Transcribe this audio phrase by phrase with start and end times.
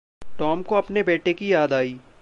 [0.39, 1.99] Tom को अपने बेटे की याद आई।